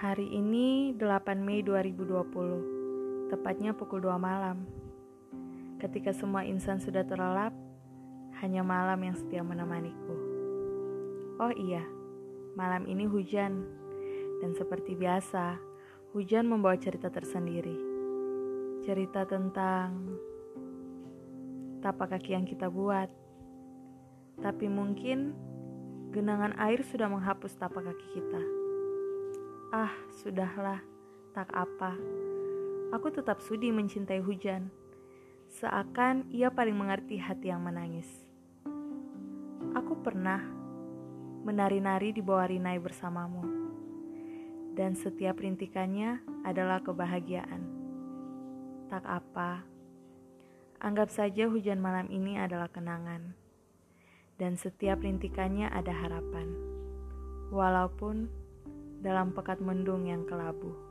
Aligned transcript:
Hari 0.00 0.32
ini 0.32 0.96
8 0.96 1.44
Mei 1.44 1.60
2020, 1.60 3.28
tepatnya 3.28 3.76
pukul 3.76 4.00
2 4.00 4.16
malam. 4.16 4.64
Ketika 5.76 6.16
semua 6.16 6.40
insan 6.40 6.80
sudah 6.80 7.04
terlelap, 7.04 7.52
hanya 8.40 8.64
malam 8.64 8.96
yang 8.96 9.12
setia 9.12 9.44
menemaniku. 9.44 10.16
Oh 11.36 11.52
iya, 11.52 11.84
malam 12.56 12.88
ini 12.88 13.04
hujan. 13.04 13.60
Dan 14.40 14.56
seperti 14.56 14.96
biasa, 14.96 15.60
hujan 16.16 16.48
membawa 16.48 16.80
cerita 16.80 17.12
tersendiri. 17.12 17.76
Cerita 18.80 19.28
tentang 19.28 20.16
tapak 21.84 22.16
kaki 22.16 22.40
yang 22.40 22.48
kita 22.48 22.72
buat. 22.72 23.12
Tapi 24.40 24.64
mungkin 24.64 25.36
genangan 26.08 26.56
air 26.56 26.80
sudah 26.88 27.12
menghapus 27.12 27.52
tapak 27.60 27.84
kaki 27.84 28.16
kita. 28.16 28.69
Ah, 29.70 29.94
sudahlah, 30.10 30.82
tak 31.30 31.46
apa. 31.54 31.94
Aku 32.90 33.06
tetap 33.14 33.38
sudi 33.38 33.70
mencintai 33.70 34.18
hujan. 34.18 34.66
Seakan 35.46 36.26
ia 36.34 36.50
paling 36.50 36.74
mengerti 36.74 37.22
hati 37.22 37.54
yang 37.54 37.62
menangis. 37.62 38.10
Aku 39.78 39.94
pernah 40.02 40.42
menari-nari 41.46 42.10
di 42.10 42.18
bawah 42.18 42.50
rinai 42.50 42.82
bersamamu. 42.82 43.46
Dan 44.74 44.98
setiap 44.98 45.38
rintikannya 45.38 46.18
adalah 46.42 46.82
kebahagiaan. 46.82 47.62
Tak 48.90 49.06
apa. 49.06 49.62
Anggap 50.82 51.14
saja 51.14 51.46
hujan 51.46 51.78
malam 51.78 52.10
ini 52.10 52.42
adalah 52.42 52.66
kenangan. 52.66 53.38
Dan 54.34 54.58
setiap 54.58 54.98
rintikannya 55.06 55.70
ada 55.70 55.94
harapan. 55.94 56.58
Walaupun 57.54 58.39
dalam 59.00 59.32
pekat 59.32 59.64
mendung 59.64 60.04
yang 60.04 60.28
kelabu. 60.28 60.89